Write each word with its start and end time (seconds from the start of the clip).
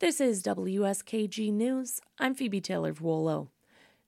This 0.00 0.20
is 0.20 0.44
WSKG 0.44 1.52
News. 1.52 2.00
I'm 2.20 2.32
Phoebe 2.32 2.60
Taylor 2.60 2.92
Vuolo. 2.92 3.48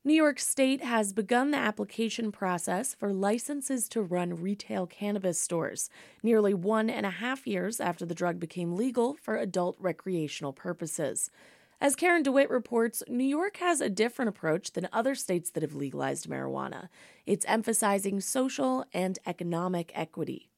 New 0.05 0.15
York 0.15 0.39
State 0.39 0.85
has 0.85 1.13
begun 1.13 1.51
the 1.51 1.57
application 1.57 2.31
process 2.31 2.95
for 2.95 3.13
licenses 3.13 3.89
to 3.89 4.01
run 4.01 4.41
retail 4.41 4.87
cannabis 4.87 5.41
stores, 5.41 5.91
nearly 6.23 6.55
one 6.55 6.89
and 6.89 7.05
a 7.07 7.11
half 7.11 7.45
years 7.45 7.81
after 7.81 8.07
the 8.07 8.15
drug 8.15 8.39
became 8.39 8.77
legal 8.77 9.15
for 9.15 9.37
adult 9.37 9.75
recreational 9.81 10.53
purposes. 10.53 11.29
As 11.81 11.97
Karen 11.97 12.23
DeWitt 12.23 12.51
reports, 12.51 13.03
New 13.09 13.25
York 13.25 13.57
has 13.57 13.81
a 13.81 13.91
different 13.91 14.29
approach 14.29 14.71
than 14.71 14.89
other 14.93 15.17
states 15.17 15.51
that 15.51 15.65
have 15.65 15.75
legalized 15.75 16.31
marijuana. 16.31 16.89
It's 17.27 17.45
emphasizing 17.49 18.21
social 18.21 18.85
and 18.95 19.19
economic 19.27 19.91
equity. 19.97 20.50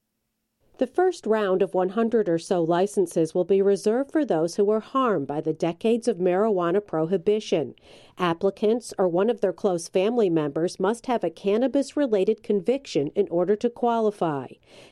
The 0.82 0.88
first 0.88 1.28
round 1.28 1.62
of 1.62 1.74
100 1.74 2.28
or 2.28 2.40
so 2.40 2.60
licenses 2.60 3.36
will 3.36 3.44
be 3.44 3.62
reserved 3.62 4.10
for 4.10 4.24
those 4.24 4.56
who 4.56 4.64
were 4.64 4.80
harmed 4.80 5.28
by 5.28 5.40
the 5.40 5.52
decades 5.52 6.08
of 6.08 6.16
marijuana 6.16 6.84
prohibition. 6.84 7.76
Applicants 8.18 8.92
or 8.98 9.08
one 9.08 9.30
of 9.30 9.40
their 9.40 9.52
close 9.52 9.88
family 9.88 10.28
members 10.28 10.80
must 10.80 11.06
have 11.06 11.22
a 11.22 11.30
cannabis 11.30 11.96
related 11.96 12.42
conviction 12.42 13.12
in 13.14 13.28
order 13.28 13.54
to 13.56 13.70
qualify. 13.70 14.48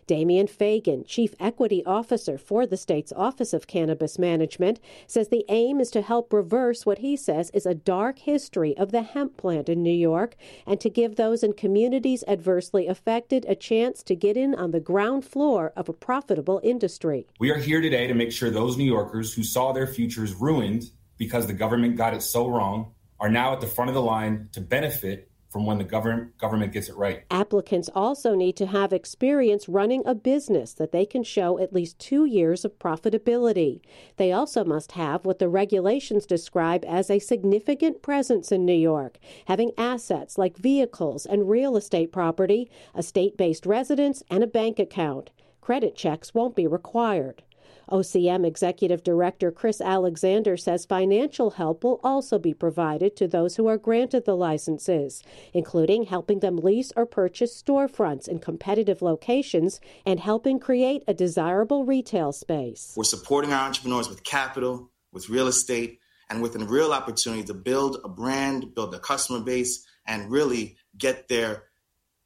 Damian 0.06 0.46
Fagon, 0.46 1.04
Chief 1.04 1.34
Equity 1.40 1.84
Officer 1.84 2.38
for 2.38 2.66
the 2.66 2.76
state's 2.76 3.12
Office 3.12 3.52
of 3.52 3.66
Cannabis 3.66 4.18
Management, 4.18 4.78
says 5.08 5.28
the 5.28 5.44
aim 5.48 5.80
is 5.80 5.90
to 5.90 6.02
help 6.02 6.32
reverse 6.32 6.86
what 6.86 6.98
he 6.98 7.16
says 7.16 7.50
is 7.52 7.66
a 7.66 7.74
dark 7.74 8.20
history 8.20 8.76
of 8.76 8.92
the 8.92 9.02
hemp 9.02 9.36
plant 9.36 9.68
in 9.68 9.82
New 9.82 9.90
York 9.90 10.36
and 10.66 10.80
to 10.80 10.88
give 10.88 11.16
those 11.16 11.42
in 11.42 11.52
communities 11.52 12.22
adversely 12.28 12.86
affected 12.86 13.44
a 13.48 13.56
chance 13.56 14.04
to 14.04 14.14
get 14.14 14.36
in 14.36 14.54
on 14.54 14.70
the 14.70 14.80
ground 14.80 15.24
floor 15.24 15.72
of 15.80 15.88
a 15.88 15.94
profitable 15.94 16.60
industry. 16.62 17.26
We 17.40 17.50
are 17.50 17.58
here 17.58 17.80
today 17.80 18.06
to 18.06 18.14
make 18.14 18.30
sure 18.30 18.50
those 18.50 18.76
New 18.76 18.84
Yorkers 18.84 19.32
who 19.32 19.42
saw 19.42 19.72
their 19.72 19.86
futures 19.86 20.34
ruined 20.34 20.90
because 21.16 21.46
the 21.46 21.54
government 21.54 21.96
got 21.96 22.12
it 22.12 22.22
so 22.22 22.46
wrong 22.46 22.92
are 23.18 23.30
now 23.30 23.54
at 23.54 23.62
the 23.62 23.66
front 23.66 23.88
of 23.88 23.94
the 23.94 24.02
line 24.02 24.50
to 24.52 24.60
benefit 24.60 25.26
from 25.48 25.66
when 25.66 25.78
the 25.78 25.84
government 25.84 26.38
government 26.38 26.72
gets 26.72 26.88
it 26.88 26.96
right. 26.96 27.24
Applicants 27.30 27.90
also 27.92 28.36
need 28.36 28.56
to 28.56 28.66
have 28.66 28.92
experience 28.92 29.68
running 29.68 30.02
a 30.06 30.14
business 30.14 30.74
that 30.74 30.92
they 30.92 31.04
can 31.04 31.24
show 31.24 31.58
at 31.58 31.72
least 31.72 31.98
2 31.98 32.24
years 32.24 32.64
of 32.64 32.78
profitability. 32.78 33.80
They 34.16 34.30
also 34.30 34.64
must 34.64 34.92
have 34.92 35.24
what 35.24 35.40
the 35.40 35.48
regulations 35.48 36.24
describe 36.24 36.84
as 36.84 37.10
a 37.10 37.18
significant 37.18 38.00
presence 38.00 38.52
in 38.52 38.64
New 38.64 38.72
York, 38.72 39.18
having 39.46 39.72
assets 39.76 40.38
like 40.38 40.56
vehicles 40.56 41.26
and 41.26 41.50
real 41.50 41.76
estate 41.76 42.12
property, 42.12 42.70
a 42.94 43.02
state-based 43.02 43.66
residence, 43.66 44.22
and 44.30 44.44
a 44.44 44.46
bank 44.46 44.78
account. 44.78 45.30
Credit 45.60 45.94
checks 45.94 46.34
won't 46.34 46.56
be 46.56 46.66
required. 46.66 47.42
OCM 47.90 48.46
Executive 48.46 49.02
Director 49.02 49.50
Chris 49.50 49.80
Alexander 49.80 50.56
says 50.56 50.86
financial 50.86 51.50
help 51.50 51.82
will 51.82 52.00
also 52.04 52.38
be 52.38 52.54
provided 52.54 53.16
to 53.16 53.26
those 53.26 53.56
who 53.56 53.66
are 53.66 53.76
granted 53.76 54.24
the 54.24 54.36
licenses, 54.36 55.22
including 55.52 56.04
helping 56.04 56.38
them 56.38 56.56
lease 56.56 56.92
or 56.96 57.04
purchase 57.04 57.60
storefronts 57.60 58.28
in 58.28 58.38
competitive 58.38 59.02
locations 59.02 59.80
and 60.06 60.20
helping 60.20 60.60
create 60.60 61.02
a 61.08 61.14
desirable 61.14 61.84
retail 61.84 62.32
space. 62.32 62.94
We're 62.96 63.04
supporting 63.04 63.52
our 63.52 63.66
entrepreneurs 63.66 64.08
with 64.08 64.22
capital, 64.22 64.90
with 65.12 65.28
real 65.28 65.48
estate, 65.48 65.98
and 66.28 66.40
with 66.40 66.54
a 66.54 66.64
real 66.64 66.92
opportunity 66.92 67.42
to 67.44 67.54
build 67.54 67.98
a 68.04 68.08
brand, 68.08 68.72
build 68.74 68.94
a 68.94 69.00
customer 69.00 69.40
base, 69.40 69.84
and 70.06 70.30
really 70.30 70.76
get 70.96 71.28
their 71.28 71.64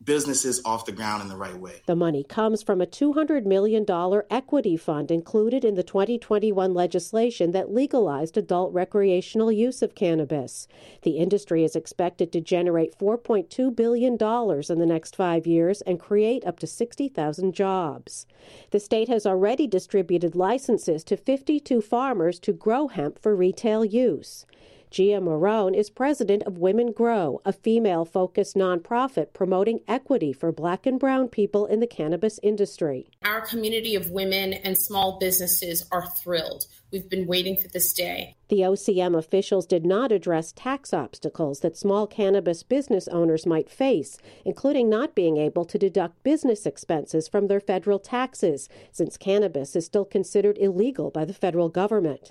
businesses 0.05 0.61
off 0.65 0.87
the 0.87 0.93
ground 0.93 1.23
in 1.23 1.29
the 1.29 1.37
right 1.37 1.57
way. 1.57 1.83
The 1.87 1.97
money 1.97 2.25
comes 2.25 2.63
from 2.63 2.81
a 2.81 2.87
$200 2.87 3.45
million 3.45 3.87
equity 4.31 4.77
fund 4.77 5.11
included 5.11 5.65
in 5.65 5.75
the 5.75 5.83
2021 5.83 6.75
legislation 6.75 7.53
that 7.53 7.73
legalized 7.73 8.37
adult 8.37 8.73
recreational 8.73 9.51
use 9.51 9.83
of 9.83 9.95
cannabis. 9.95 10.69
The 11.03 11.19
industry 11.19 11.65
is 11.65 11.77
expected 11.77 12.33
to 12.33 12.41
generate 12.41 12.99
$4.2 12.99 13.75
billion 13.75 14.13
in 14.13 14.79
the 14.79 14.87
next 14.87 15.17
five 15.17 15.47
years 15.47 15.81
and 15.83 16.01
create 16.01 16.45
up 16.47 16.59
to 16.61 16.67
60,000 16.67 17.55
jobs. 17.55 18.27
The 18.71 18.81
state 18.81 19.09
has 19.09 19.27
already 19.27 19.67
distributed 19.67 20.35
licenses 20.35 21.05
to 21.05 21.17
52 21.17 21.81
farmers 21.81 22.39
to 22.41 22.53
grow 22.53 22.89
hemp 22.89 23.19
for 23.19 23.35
retail 23.35 23.85
use. 23.85 24.47
Gia 24.95 25.19
Morón 25.19 25.75
is 25.77 25.91
president 25.91 26.45
of 26.45 26.59
Women 26.59 26.93
Grow, 26.93 27.41
a 27.45 27.53
female 27.53 28.05
focused 28.05 28.55
nonprofit 28.55 29.33
promoting 29.33 29.81
equity 29.89 30.33
for 30.33 30.53
black 30.53 30.87
and 30.87 31.01
brown 31.01 31.27
people 31.27 31.67
in 31.67 31.81
the 31.81 31.87
cannabis 31.89 32.39
industry. 32.45 33.09
Our 33.25 33.41
community 33.41 33.97
of 33.97 34.13
women 34.13 34.53
and 34.53 34.79
small 34.79 35.19
businesses 35.19 35.85
are 35.91 36.07
thrilled. 36.07 36.67
We've 36.93 37.11
been 37.11 37.27
waiting 37.27 37.57
for 37.57 37.67
this 37.67 37.93
day. 37.93 38.37
The 38.47 38.61
OCM 38.61 39.19
officials 39.19 39.67
did 39.67 39.85
not 39.85 40.13
address 40.13 40.53
tax 40.53 40.95
obstacles 40.95 41.59
that 41.59 41.77
small 41.77 42.07
cannabis 42.07 42.63
business 42.63 43.09
owners 43.09 43.47
might 43.47 43.69
face, 43.69 44.17
including 44.45 44.89
not 44.89 45.17
being 45.17 45.39
able 45.39 45.65
to 45.65 45.77
deduct 45.77 46.23
business 46.23 46.67
expenses 46.67 47.27
from 47.27 47.49
their 47.49 47.59
federal 47.59 47.99
taxes, 47.99 48.69
since 48.93 49.17
cannabis 49.17 49.75
is 49.75 49.85
still 49.85 50.05
considered 50.05 50.57
illegal 50.57 51.11
by 51.11 51.25
the 51.25 51.35
federal 51.35 51.69
government. 51.69 52.31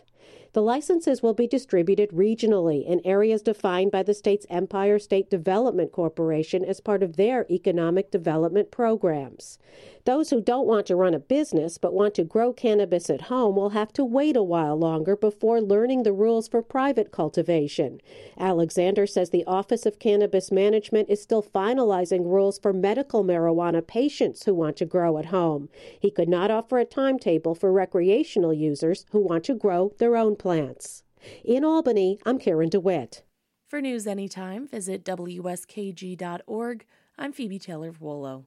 The 0.53 0.61
licenses 0.61 1.23
will 1.23 1.33
be 1.33 1.47
distributed 1.47 2.11
regionally 2.11 2.85
in 2.85 3.01
areas 3.03 3.41
defined 3.41 3.91
by 3.91 4.03
the 4.03 4.13
state's 4.13 4.45
Empire 4.51 4.99
State 4.99 5.31
Development 5.31 5.91
Corporation 5.91 6.63
as 6.63 6.79
part 6.79 7.01
of 7.01 7.15
their 7.15 7.47
economic 7.49 8.11
development 8.11 8.69
programs. 8.69 9.57
Those 10.05 10.29
who 10.29 10.41
don't 10.41 10.67
want 10.67 10.85
to 10.87 10.95
run 10.95 11.13
a 11.13 11.19
business 11.19 11.77
but 11.77 11.93
want 11.93 12.13
to 12.15 12.23
grow 12.23 12.53
cannabis 12.53 13.09
at 13.09 13.21
home 13.21 13.55
will 13.55 13.69
have 13.69 13.93
to 13.93 14.05
wait 14.05 14.35
a 14.35 14.43
while 14.43 14.77
longer 14.77 15.15
before 15.15 15.59
learning 15.59 16.03
the 16.03 16.13
rules 16.13 16.47
for 16.47 16.61
private 16.61 17.11
cultivation. 17.11 17.99
Alexander 18.37 19.07
says 19.07 19.29
the 19.29 19.45
Office 19.45 19.85
of 19.87 19.99
Cannabis 19.99 20.51
Management 20.51 21.09
is 21.09 21.21
still 21.21 21.41
finalizing 21.41 22.25
rules 22.25 22.59
for 22.59 22.73
medical 22.73 23.23
marijuana 23.23 23.85
patients 23.85 24.43
who 24.43 24.53
want 24.53 24.75
to 24.77 24.85
grow 24.85 25.17
at 25.17 25.27
home. 25.27 25.69
He 25.99 26.11
could 26.11 26.29
not 26.29 26.51
offer 26.51 26.77
a 26.77 26.85
timetable 26.85 27.55
for 27.55 27.71
recreational 27.71 28.53
users 28.53 29.05
who 29.11 29.19
want 29.19 29.45
to 29.45 29.55
grow 29.55 29.93
their 29.97 30.17
own 30.17 30.35
plants. 30.43 31.03
In 31.45 31.63
Albany, 31.63 32.19
I'm 32.25 32.37
Karen 32.37 32.67
DeWitt. 32.67 33.23
For 33.69 33.79
news 33.79 34.05
anytime, 34.05 34.67
visit 34.67 35.05
WSKG.org. 35.05 36.85
I'm 37.17 37.31
Phoebe 37.31 37.59
Taylor 37.59 37.93
Vuolo. 37.93 38.43